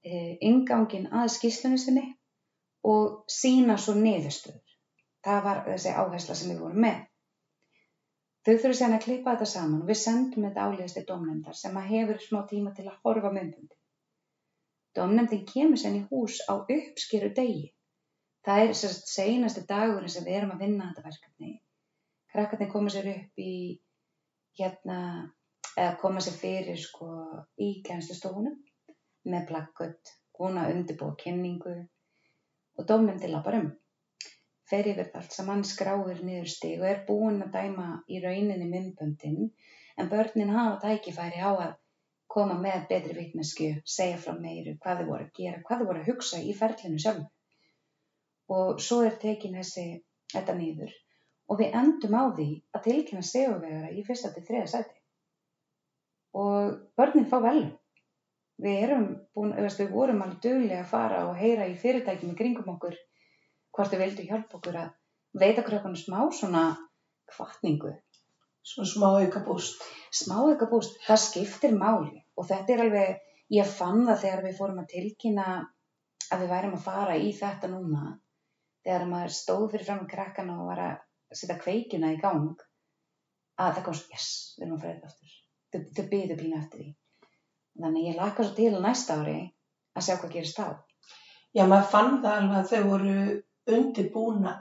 e, 0.04 0.38
ingangin 0.46 1.08
að 1.16 1.32
skýslunni 1.38 1.80
sinni 1.80 2.06
og 2.90 3.24
sína 3.32 3.78
svo 3.80 3.96
niðurstöður. 3.98 4.76
Það 5.26 5.40
var 5.46 5.64
þessi 5.68 5.96
áhersla 5.96 6.36
sem 6.36 6.52
við 6.54 6.62
vorum 6.64 6.84
með. 6.86 7.00
Þau 8.50 8.56
þurfum 8.58 8.78
sérna 8.78 8.98
að 8.98 9.04
klippa 9.04 9.34
þetta 9.36 9.46
saman 9.50 9.82
og 9.84 9.90
við 9.92 9.98
sendum 10.02 10.46
þetta 10.48 10.62
áliðast 10.66 10.96
til 10.98 11.04
domnendar 11.06 11.58
sem 11.58 11.76
hefur 11.86 12.22
smá 12.24 12.38
tíma 12.50 12.72
til 12.74 12.86
að 12.90 12.96
horfa 13.04 13.30
myndbundi. 13.36 13.76
Domnendin 14.98 15.44
kemur 15.52 15.78
sérna 15.78 16.00
í 16.00 16.08
hús 16.10 16.40
á 16.50 16.58
uppskeru 16.58 17.30
degi. 17.38 17.68
Það 18.48 18.62
er 18.64 18.74
sérst 18.80 19.12
seinasti 19.12 19.62
dagurinn 19.70 20.10
sem 20.10 20.26
við 20.26 20.40
erum 20.40 20.56
að 20.56 20.64
vinna 20.66 20.88
þetta 20.88 21.06
verkefni. 21.06 21.52
Krakkarnir 22.34 22.72
koma 22.74 22.96
sér 22.96 23.12
upp 23.12 23.44
í 23.46 23.54
hérna, 24.58 24.98
eða 25.76 25.94
koma 26.02 26.26
sér 26.26 26.42
fyrir 26.42 26.82
sko 26.82 27.12
í 27.62 27.70
kjænstustofunum 27.86 28.58
með 29.30 29.46
plakkut, 29.52 30.16
að 30.42 30.74
undirbúa 30.74 31.14
kynningu 31.22 31.76
og 32.80 32.90
domnendin 32.90 33.36
lapar 33.38 33.62
um 33.62 33.70
fer 34.70 34.88
yfir 34.92 35.10
allt 35.18 35.36
saman, 35.36 35.66
skráir 35.66 36.22
niður 36.24 36.50
stig 36.54 36.80
og 36.82 36.88
er 36.92 37.04
búinn 37.08 37.42
að 37.46 37.56
dæma 37.58 37.88
í 38.08 38.22
rauninni 38.24 38.70
myndböndin 38.70 39.50
en 39.98 40.10
börnin 40.12 40.54
hafa 40.56 40.80
tækifæri 40.86 41.42
á 41.42 41.52
að 41.52 41.74
koma 42.30 42.56
með 42.62 42.86
betri 42.92 43.16
vitnesku, 43.18 43.70
segja 43.86 44.20
frá 44.22 44.36
meiru, 44.38 44.76
hvað 44.84 45.02
þau 45.02 45.08
voru 45.10 45.26
að 45.26 45.36
gera, 45.40 45.62
hvað 45.66 45.82
þau 45.82 45.88
voru 45.90 46.04
að 46.04 46.10
hugsa 46.12 46.42
í 46.46 46.54
ferlinu 46.54 47.02
sjálf. 47.02 47.26
Og 48.54 48.82
svo 48.82 49.02
er 49.06 49.18
tekin 49.22 49.58
þessi, 49.58 49.86
þetta 50.34 50.58
nýður 50.58 50.94
og 51.50 51.58
við 51.58 51.76
endum 51.82 52.14
á 52.14 52.24
því 52.38 52.48
að 52.78 52.84
tilkynna 52.86 53.26
seguvegara 53.26 53.92
í 53.92 54.06
fyrsta 54.06 54.30
til 54.36 54.46
þriða 54.46 54.70
sæti. 54.70 54.96
Og 56.38 56.76
börnin 56.98 57.30
fá 57.30 57.40
vel. 57.42 57.64
Við 58.60 58.84
erum 58.86 59.06
búin, 59.34 59.56
við 59.58 59.94
vorum 59.94 60.22
alveg 60.22 60.42
duglega 60.44 60.84
að 60.84 60.92
fara 60.92 61.24
og 61.30 61.38
heyra 61.40 61.66
í 61.72 61.78
fyrirtækjum 61.80 62.36
í 62.36 62.38
kringum 62.38 62.74
okkur 62.76 62.98
hvort 63.80 63.94
þau 63.94 64.02
vildu 64.02 64.28
hjálpa 64.28 64.58
okkur 64.60 64.76
að 64.76 64.90
veita 65.40 65.64
krökkunum 65.64 65.96
smá 65.96 66.20
svona 66.36 66.64
kvartningu. 67.32 67.94
Svona 68.68 68.90
smá 68.92 69.08
auka 69.22 69.40
búst. 69.46 69.86
Smá 70.12 70.42
auka 70.42 70.68
búst, 70.68 70.98
það 71.06 71.22
skiptir 71.24 71.76
máli 71.80 72.20
og 72.36 72.50
þetta 72.50 72.76
er 72.76 72.84
alveg, 72.86 73.22
ég 73.56 73.70
fann 73.72 74.04
það 74.10 74.24
þegar 74.26 74.44
við 74.46 74.58
fórum 74.58 74.82
að 74.84 74.90
tilkynna 74.94 75.46
að 76.30 76.44
við 76.44 76.52
værum 76.54 76.76
að 76.76 76.84
fara 76.90 77.16
í 77.18 77.32
þetta 77.40 77.70
núna, 77.72 78.04
þegar 78.86 79.08
maður 79.14 79.36
stóð 79.38 79.66
fyrir 79.72 79.88
fram 79.88 80.04
með 80.04 80.12
krakkana 80.12 80.58
og 80.60 80.70
var 80.74 80.84
að 80.90 81.40
setja 81.40 81.58
kveikina 81.64 82.12
í 82.14 82.20
gang, 82.22 82.60
að 83.60 83.74
það 83.78 83.86
kom 83.88 83.98
svo, 84.00 84.12
yes, 84.14 84.30
við 84.58 84.68
erum 84.68 84.76
að 84.78 84.84
fara 84.84 84.98
þetta 84.98 85.12
aftur. 85.14 85.38
Þau, 85.70 85.80
þau 85.96 86.06
byðu 86.12 86.40
pínu 86.42 86.60
eftir 86.60 86.84
því. 86.84 86.92
Þannig 87.80 88.08
ég 88.10 88.20
laka 88.20 88.46
svo 88.46 88.56
til 88.60 88.84
næsta 88.84 89.20
ári 89.22 89.40
að 89.96 90.06
sjá 90.06 90.16
hvað 90.20 90.36
gerist 90.36 90.60
þá. 90.60 90.68
Já, 91.56 91.64
maður 91.64 91.92
fann 91.94 92.18
það 92.24 92.36
alveg 92.36 92.58
að 92.60 92.72
þau 92.74 92.90
voru 92.90 93.20
undirbúna 93.78 94.58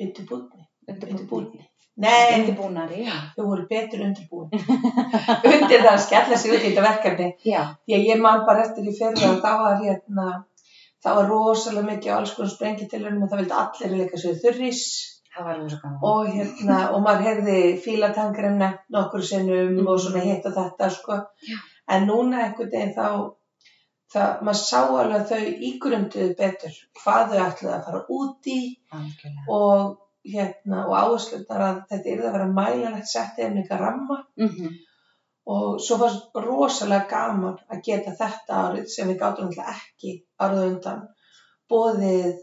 undirbúni 0.00 0.68
Undirbúni. 0.88 1.60
Nei, 2.02 2.38
Undirbúnari, 2.38 3.02
þau 3.36 3.44
voru 3.44 3.66
betur 3.68 4.00
undirbúin. 4.06 4.48
Undir 5.50 5.82
það 5.84 5.90
að 5.90 6.00
skella 6.06 6.38
sig 6.40 6.54
út 6.54 6.62
í 6.62 6.70
þetta 6.70 6.84
verkefni. 6.86 7.26
Já, 7.44 7.60
því 7.84 7.96
að 7.98 8.06
ég 8.08 8.22
man 8.24 8.46
bara 8.48 8.64
eftir 8.64 8.88
í 8.88 8.94
fyrra 8.96 9.28
og 9.28 9.42
það 9.44 9.60
var 9.62 9.76
hérna 9.82 10.28
það 11.04 11.18
var 11.18 11.28
rosalega 11.30 11.88
mikið 11.90 12.14
alls 12.16 12.32
konar 12.36 12.52
sprengitilunum 12.54 13.26
og 13.26 13.32
það 13.32 13.42
vildi 13.42 13.58
allir 13.60 13.94
leika 13.98 14.22
sér 14.22 14.40
þurris. 14.42 14.86
Og 15.32 16.32
hérna 16.32 16.78
og 16.92 17.04
maður 17.04 17.28
heyrði 17.28 17.60
fílatangrem 17.84 18.58
nefn 18.60 18.96
nokkur 18.96 19.22
sinnum 19.28 19.86
og 19.88 20.00
svona 20.00 20.24
hitt 20.24 20.48
og 20.48 20.56
þetta 20.56 20.90
sko. 20.96 21.20
Já. 21.48 21.60
en 21.92 22.04
núna 22.08 22.44
einhvern 22.46 22.70
veginn 22.72 22.92
þá 22.96 23.06
það, 24.12 24.30
maður 24.46 24.60
sá 24.62 24.78
alveg 24.82 25.18
að 25.18 25.32
þau 25.32 25.66
ígrunduðu 25.70 26.36
betur 26.38 26.78
hvað 27.02 27.34
þau 27.34 27.42
ætlaði 27.46 27.74
að 27.74 27.84
fara 27.88 28.04
út 28.18 28.52
í 28.52 28.60
Algjörlega. 28.98 29.44
og 29.58 30.32
hérna 30.32 30.86
og 30.86 30.96
áherslunar 31.00 31.66
að 31.66 31.82
þetta 31.90 32.10
er 32.12 32.24
að 32.24 32.38
vera 32.38 32.48
mælanlegt 32.60 33.10
sett 33.10 33.38
eða 33.42 33.62
einhver 33.62 33.86
ramma 33.86 34.24
Mm 34.38 34.72
og 35.52 35.80
svo 35.82 35.98
var 35.98 36.12
rosalega 36.44 37.08
gaman 37.10 37.58
að 37.74 37.82
geta 37.88 38.14
þetta 38.18 38.58
árið 38.66 38.88
sem 38.94 39.08
við 39.10 39.18
gátum 39.22 39.48
alltaf 39.48 39.72
ekki 39.74 40.12
árið 40.38 40.66
undan 40.68 41.00
bóðið 41.72 42.36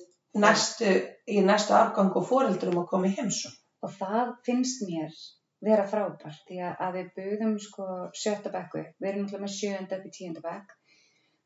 næstu, 0.43 0.93
í 1.29 1.41
næstu 1.45 1.75
afgang 1.77 2.15
og 2.15 2.27
fóreldurum 2.27 2.81
að 2.83 2.89
koma 2.91 3.09
í 3.09 3.15
heimsum. 3.17 3.53
Og 3.85 3.93
það 3.95 4.33
finnst 4.45 4.83
mér 4.87 5.13
vera 5.63 5.85
frábært 5.87 6.43
því 6.47 6.59
að, 6.67 6.97
við 6.97 7.09
buðum 7.19 7.55
sko 7.63 7.87
sjötta 8.15 8.51
bekku, 8.51 8.83
við 8.99 9.09
erum 9.09 9.25
náttúrulega 9.25 9.45
með 9.45 9.55
sjönda 9.55 9.99
upp 9.99 10.07
í 10.09 10.13
tíunda 10.15 10.43
bekk, 10.43 10.75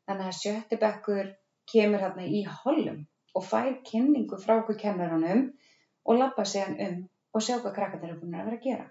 þannig 0.08 0.30
að 0.30 0.38
sjötti 0.40 0.78
bekkur 0.80 1.32
kemur 1.72 2.04
hérna 2.04 2.26
í 2.28 2.44
hollum 2.62 3.04
og 3.34 3.46
fær 3.48 3.72
kynningu 3.88 4.38
frá 4.40 4.58
okkur 4.60 4.78
kennarunum 4.80 5.46
og 6.04 6.20
lappa 6.20 6.44
hann 6.54 6.76
um 6.86 7.00
og 7.34 7.42
sjá 7.42 7.56
hvað 7.58 7.74
krakkarnir 7.78 8.12
eru 8.12 8.20
búin 8.20 8.36
að 8.38 8.48
vera 8.48 8.58
að 8.60 8.66
gera. 8.68 8.84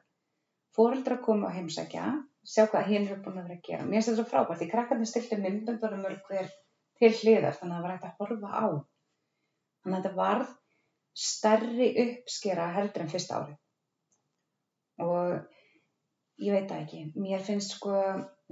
Fóreldrar 0.75 1.21
koma 1.23 1.47
að 1.47 1.59
heimsækja, 1.59 2.07
sjá 2.43 2.65
hvað 2.65 2.89
hinn 2.89 3.05
eru 3.07 3.21
búin 3.23 3.39
að 3.39 3.47
vera 3.47 3.59
að 3.59 3.67
gera. 3.69 3.85
Mér 3.85 4.01
finnst 4.01 4.11
þetta 4.11 4.31
frábært 4.31 4.59
því 4.59 4.67
krakkarnir 4.73 5.09
stilti 5.09 5.39
myndböndunum 5.39 6.03
mörg 6.03 6.27
hver 6.27 6.49
til 6.99 7.11
hliðar 7.21 7.55
þannig 7.59 7.77
að 7.77 7.77
það 7.77 7.85
var 7.85 7.93
hægt 7.93 8.09
að 8.09 8.19
horfa 8.19 8.51
á. 8.51 8.65
Þannig 9.83 9.97
að 9.97 10.03
þetta 10.03 10.19
varð 10.19 10.51
stærri 11.23 11.89
uppskera 12.03 12.67
heldur 12.75 13.05
en 13.05 13.13
fyrsta 13.13 13.39
árið. 13.39 13.57
Og 15.03 16.43
ég 16.43 16.57
veit 16.57 16.69
það 16.69 16.81
ekki, 16.81 17.01
mér 17.15 17.45
finnst 17.47 17.77
sko 17.77 17.95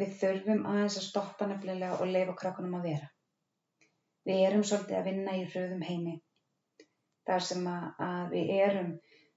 við 0.01 0.13
þurfum 0.21 0.65
aðeins 0.71 0.97
að 0.99 1.07
stoppa 1.07 1.47
nefnilega 1.49 1.99
og 1.99 2.09
leifa 2.09 2.37
krakkunum 2.41 2.77
að 2.79 2.87
vera. 2.89 3.09
Við 4.27 4.43
erum 4.47 4.63
svolítið 4.67 4.97
að 4.99 5.07
vinna 5.09 5.35
í 5.37 5.45
hröðum 5.49 5.85
heimi. 5.85 6.15
Þar 7.29 7.45
sem 7.45 7.67
að, 7.69 7.85
að 8.07 8.33
við 8.35 8.51
erum, 8.57 8.91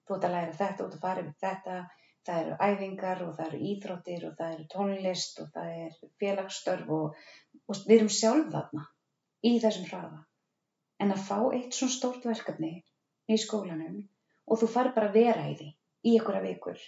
þú 0.05 0.17
ert 0.17 0.27
að 0.29 0.35
læra 0.37 0.57
þetta, 0.61 0.77
þú 0.79 0.87
ert 0.87 0.97
að 0.97 1.05
fara 1.05 1.25
yfir 1.25 1.37
þetta, 1.45 1.77
það 2.25 2.41
eru 2.43 2.57
æfingar 2.69 3.23
og 3.25 3.33
það 3.37 3.47
eru 3.47 3.61
íþróttir 3.71 4.27
og 4.29 4.37
það 4.39 4.55
eru 4.55 4.67
tónlist 4.75 5.41
og 5.43 5.51
það 5.55 5.73
er 5.85 5.99
félagsstörf 6.23 6.93
og, 6.99 7.23
og 7.69 7.83
við 7.85 7.97
erum 7.99 8.13
sjálf 8.19 8.51
þarna 8.55 8.87
í 9.45 9.55
þessum 9.65 9.89
hraða. 9.91 10.21
En 11.05 11.13
að 11.13 11.25
fá 11.29 11.39
eitt 11.53 11.77
svona 11.77 11.97
stórt 11.99 12.29
verkefni 12.29 12.75
í 13.29 13.39
skólanum 13.41 14.01
og 14.49 14.61
þú 14.61 14.71
fari 14.77 14.95
bara 14.97 15.11
að 15.11 15.19
vera 15.21 15.49
í 15.51 15.57
því 15.61 15.71
í 16.05 16.17
einhverja 16.17 16.45
vikur. 16.45 16.81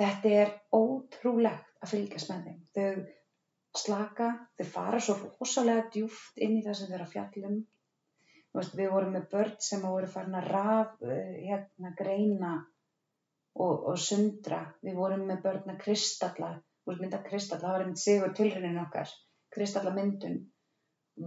Þetta 0.00 0.30
er 0.42 0.50
ótrúlegt 0.72 1.84
að 1.84 1.90
fylgjast 1.92 2.30
með 2.30 2.44
þeim. 2.46 2.60
Þau 2.76 3.80
slaka, 3.80 4.28
þau 4.56 4.66
fara 4.72 5.00
svo 5.04 5.16
rosalega 5.26 5.90
djúft 5.92 6.40
inn 6.46 6.56
í 6.56 6.62
það 6.64 6.78
sem 6.78 6.94
eru 6.94 7.04
að 7.04 7.12
fjallum. 7.14 7.58
Veist, 8.56 8.72
við 8.78 8.88
vorum 8.94 9.12
með 9.14 9.26
börn 9.34 9.58
sem 9.62 9.84
voru 9.84 10.08
farin 10.10 10.38
að 10.40 10.48
raf, 10.54 10.96
uh, 11.04 11.36
hérna, 11.44 11.92
greina 12.00 12.54
og, 12.56 13.84
og 13.92 14.00
sundra. 14.00 14.62
Við 14.82 14.98
vorum 15.02 15.28
með 15.28 15.44
börn 15.44 15.74
að 15.74 15.82
kristalla, 15.84 16.50
voru 16.88 17.04
mynda 17.04 17.20
kristalla, 17.28 17.66
það 17.66 17.76
var 17.76 17.84
einmitt 17.84 18.04
sigur 18.06 18.34
tilhörinin 18.40 18.82
okkar, 18.86 19.14
kristalla 19.52 19.94
myndun. 19.94 20.42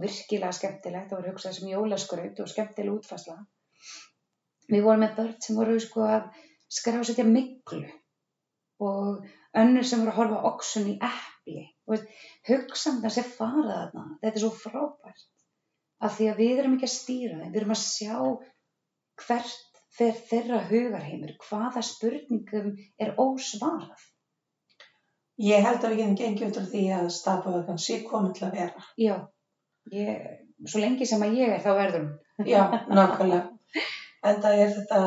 Virkilega 0.02 0.50
skemmtilegt, 0.56 1.12
það 1.12 1.20
voru 1.20 1.32
hugsað 1.32 1.60
sem 1.60 1.70
jólaskraut 1.70 2.42
og 2.42 2.50
skemmtileg 2.50 2.98
útfæsla. 2.98 3.38
Við 4.66 4.82
vorum 4.82 5.06
með 5.06 5.20
börn 5.20 5.36
sem 5.46 5.62
voru 5.62 5.78
sko 5.80 6.08
að 6.10 6.32
skrásetja 6.74 7.24
miklu 7.28 7.86
og 8.82 9.26
önnur 9.60 9.86
sem 9.86 10.00
voru 10.02 10.12
að 10.12 10.18
horfa 10.18 10.40
oxun 10.50 10.88
í 10.90 10.96
epli. 10.98 11.66
Hugsaðum 12.48 13.02
það 13.04 13.14
sem 13.16 13.28
farað 13.36 13.70
þarna, 13.74 14.06
þetta 14.22 14.34
er 14.34 14.42
svo 14.44 14.52
frábært 14.62 15.28
af 16.04 16.16
því 16.16 16.30
að 16.30 16.40
við 16.42 16.62
erum 16.62 16.74
ekki 16.76 16.88
að 16.88 16.94
stýra 16.94 17.38
þeim, 17.38 17.52
við 17.52 17.60
erum 17.60 17.74
að 17.74 17.84
sjá 17.84 18.16
hvert 19.24 19.80
fer 19.94 20.16
þeirra 20.28 20.58
hugarheimur, 20.68 21.36
hvaða 21.46 21.84
spurningum 21.86 22.72
er 22.98 23.14
ósvarað. 23.20 24.08
Ég 25.44 25.64
held 25.66 25.82
að 25.82 25.94
við 25.94 26.00
getum 26.00 26.18
gengið 26.18 26.48
út 26.48 26.58
af 26.60 26.66
því 26.70 26.82
að 26.98 27.06
stafavökan 27.14 27.80
sé 27.82 28.00
komið 28.06 28.36
til 28.38 28.46
að 28.48 28.58
vera. 28.58 28.84
Já, 29.00 29.14
ég, 29.94 30.26
svo 30.66 30.82
lengi 30.82 31.06
sem 31.10 31.22
að 31.26 31.38
ég 31.40 31.54
er 31.54 31.62
þá 31.62 31.72
verður 31.78 32.10
Já, 32.42 32.62
nákvæmlega. 32.90 33.50
En 34.24 34.40
það 34.42 34.60
er 34.64 34.70
þetta 34.78 35.00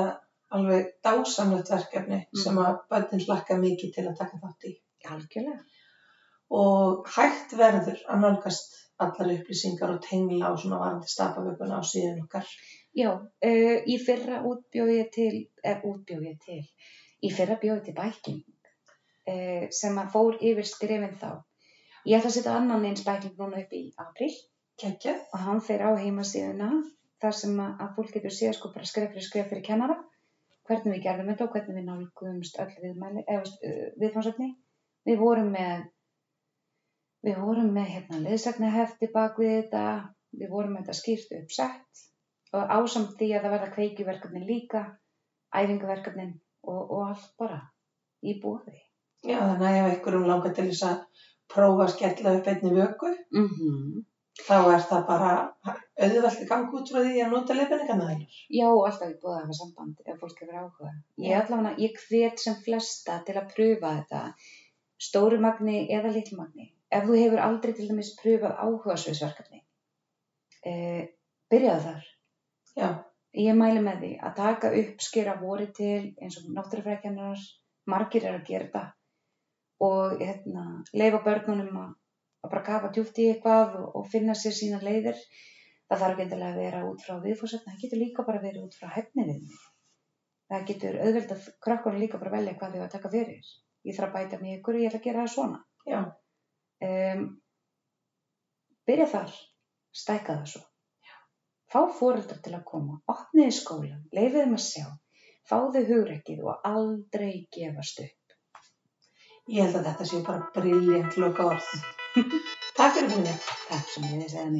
alveg 0.56 0.92
dásamlegt 1.04 1.70
verkefni 1.74 2.20
Mm. 2.26 2.42
sem 2.44 2.58
að 2.58 2.80
börnin 2.90 3.26
hlakka 3.26 3.58
mikið 3.60 3.94
til 3.96 4.08
að 4.08 4.18
taka 4.18 4.38
þátt 4.44 4.68
í. 4.70 4.74
algjörlega 5.08 5.60
Og 6.50 7.08
hægt 7.16 7.54
verður 7.60 8.00
að 8.08 8.22
nálgast 8.24 8.76
allar 9.00 9.32
upplýsingar 9.34 9.92
og 9.94 10.02
tengla 10.02 10.50
á 10.50 10.54
svona 10.56 10.80
varandi 10.80 11.08
stapavökunna 11.12 11.80
á 11.80 11.84
síðan 11.84 12.22
okkar. 12.24 12.48
Já, 12.96 13.12
uh, 13.14 13.78
í 13.86 13.98
fyrra 14.06 14.40
útbjóð 14.48 14.92
ég 14.96 15.12
til, 15.14 15.48
er 15.64 15.82
útbjóð 15.86 16.24
ég 16.30 16.40
til, 16.46 16.64
í 17.22 17.30
fyrra 17.36 17.60
bjóð 17.62 17.82
ég 17.82 17.86
til 17.86 17.98
bæking 18.00 18.40
uh, 19.28 19.68
sem 19.70 20.00
að 20.02 20.12
fór 20.16 20.40
yfir 20.42 20.66
skrifin 20.66 21.18
þá. 21.20 21.44
Ég 22.08 22.18
ætla 22.18 22.32
að 22.32 22.38
setja 22.40 22.56
annan 22.56 22.86
eins 22.88 23.04
bæking 23.06 23.36
núna 23.38 23.62
upp 23.62 23.74
í 23.74 23.84
april 23.98 24.32
Kekjað. 24.80 25.20
og 25.34 25.40
hann 25.40 25.62
fer 25.62 25.84
á 25.84 25.92
heimasíðuna 26.00 26.72
þar 27.22 27.34
sem 27.34 27.60
að, 27.60 27.88
fólk 27.96 28.12
getur 28.14 28.34
séð 28.34 28.54
sko 28.56 28.72
bara 28.74 28.86
skref 28.86 29.12
fyrir 29.12 29.26
skref 29.26 29.50
fyrir 29.50 29.66
kennara, 29.66 29.98
hvernig 30.68 30.96
við 30.96 31.04
gerðum 31.06 31.30
þetta 31.32 31.46
og 31.46 31.54
hvernig 31.56 31.78
við 31.78 31.86
nálgumst 31.88 32.60
öll 32.64 32.74
viðmæli, 32.84 33.24
eða 33.28 33.72
viðfánsöfni. 34.02 34.50
Við 35.08 35.22
vorum 35.22 35.50
með, 35.54 35.86
við 37.28 37.40
vorum 37.44 37.72
með 37.78 37.94
hérna 37.94 38.22
leðsagnahefti 38.26 39.12
bak 39.14 39.40
við 39.42 39.54
þetta, 39.56 39.86
við 40.42 40.52
vorum 40.52 40.76
með 40.76 40.86
þetta 40.86 41.00
skýrt 41.02 41.38
uppsett 41.40 42.04
og 42.56 42.76
ásamt 42.80 43.16
því 43.20 43.32
að 43.36 43.46
það 43.46 43.56
verða 43.56 43.72
kveikjuverkefnin 43.78 44.48
líka, 44.48 44.84
æfingaverkefnin 45.56 46.36
og, 46.68 46.82
og 46.84 47.02
allt 47.08 47.32
bara 47.40 47.62
í 48.24 48.38
búði. 48.42 48.76
Já, 49.26 49.40
þannig 49.40 49.68
að 49.68 49.80
ef 49.80 49.90
einhverjum 49.92 50.30
langar 50.30 50.54
til 50.56 50.68
þess 50.70 50.86
að 50.88 51.26
prófa 51.52 51.88
að 51.88 51.94
skella 51.96 52.36
upp 52.38 52.52
einni 52.52 52.76
vöku, 52.76 53.16
Mm 53.34 53.50
-hmm. 53.50 54.06
Þá 54.46 54.56
er 54.76 54.86
það 54.90 55.04
bara 55.08 55.32
auðvelt 55.98 56.28
að 56.30 56.50
ganga 56.52 56.78
út 56.80 56.92
frá 56.92 57.00
því 57.02 57.24
að 57.24 57.34
nota 57.34 57.58
leifinningarna 57.58 58.10
þeirra. 58.12 58.40
Já, 58.60 58.68
alltaf 58.70 59.10
í 59.10 59.18
búið 59.24 59.34
að 59.34 59.42
hafa 59.42 59.58
samband 59.60 60.02
ef 60.06 60.22
fólk 60.22 60.44
hefur 60.44 60.62
áhuga. 60.62 60.94
Ég 61.26 61.42
allavega, 61.42 61.74
ég 61.84 62.00
hvet 62.06 62.44
sem 62.44 62.58
flesta 62.68 63.20
til 63.28 63.38
að 63.40 63.52
pröfa 63.56 63.94
þetta, 63.98 64.22
stóru 65.08 65.42
magni 65.42 65.84
eða 65.98 66.14
litlu 66.14 66.40
magni. 66.40 66.72
Ef 66.94 67.10
þú 67.10 67.20
hefur 67.20 67.44
aldrei 67.44 67.74
til 67.76 67.90
dæmis 67.90 68.14
pröfað 68.22 68.62
áhugasviðsverkefni, 68.64 69.64
eh, 70.64 71.04
byrjaðu 71.52 71.84
þar. 71.90 72.10
Já, 72.78 72.90
Ég 73.38 73.54
mæli 73.54 73.82
með 73.86 74.00
því 74.02 74.12
að 74.26 74.36
taka 74.40 74.70
upp 74.80 75.04
skera 75.04 75.34
voru 75.38 75.68
til 75.78 76.14
eins 76.24 76.40
og 76.40 76.48
náttúrufrækjannar, 76.56 77.42
margir 77.92 78.24
eru 78.26 78.40
að 78.40 78.48
gera 78.48 78.66
þetta 78.70 78.86
og 79.88 80.22
hérna, 80.24 80.64
leifa 80.98 81.20
börnunum 81.26 81.76
að, 81.84 81.92
að 82.44 82.52
bara 82.54 82.66
kafa 82.68 82.92
djúpt 82.96 83.22
í 83.24 83.30
eitthvað 83.32 83.80
og, 83.82 83.88
og 84.02 84.10
finna 84.12 84.36
sér 84.38 84.56
sína 84.58 84.82
leiðir. 84.84 85.18
Það 85.88 86.04
þarf 86.04 86.14
ekki 86.14 86.26
endilega 86.26 86.52
að 86.54 86.62
vera 86.66 86.84
út 86.90 87.04
frá 87.06 87.16
viðfórsefni, 87.24 87.74
það 87.74 87.84
getur 87.86 88.02
líka 88.04 88.28
bara 88.28 88.44
verið 88.44 88.64
út 88.68 88.76
frá 88.76 88.90
hefni 88.92 89.24
við 89.30 89.42
mig. 89.48 89.66
Það 90.52 90.66
getur 90.72 91.02
auðvelt 91.04 91.34
að 91.36 91.50
krakkurinn 91.64 92.04
líka 92.04 92.20
bara 92.22 92.36
velja 92.38 92.56
hvað 92.60 92.76
þau 92.76 92.86
að 92.86 92.94
taka 92.96 93.12
fyrir. 93.14 93.52
Ég 93.88 93.96
þarf 93.96 94.10
að 94.10 94.18
bæta 94.18 94.40
mig 94.42 94.58
ykkur 94.58 94.78
og 94.78 94.84
ég 94.84 94.90
ætla 94.92 95.00
að 95.00 95.08
gera 95.08 95.24
það 95.24 95.36
svona. 95.36 95.62
já, 95.88 96.02
Um, 96.78 97.22
byrja 98.86 99.08
þar, 99.10 99.32
stækka 100.02 100.36
það 100.36 100.52
svo. 100.52 100.62
Fá 101.74 101.80
fóreldrar 102.00 102.44
til 102.46 102.54
að 102.54 102.68
koma, 102.70 103.00
opniði 103.12 103.56
skólan, 103.58 104.06
leifið 104.14 104.44
þeim 104.44 104.56
að 104.60 104.64
sjá, 104.68 104.86
fáðu 105.50 105.84
hugrekkið 105.90 106.46
og 106.46 106.70
aldrei 106.72 107.48
gefast 107.58 108.04
upp. 108.06 108.36
ég 109.48 109.64
held 109.64 109.80
að 109.80 109.88
þetta 109.90 110.12
séu 110.12 110.26
bara 110.28 110.52
briljant 110.56 111.18
loka 111.24 111.54
orð. 111.56 112.07
Takk 112.78 112.94
fyrir 112.96 113.10
fyrir 113.12 113.24
mig. 113.26 113.38
Takk 113.70 113.94
sem 113.94 114.10
þið 114.10 114.30
segja 114.36 114.52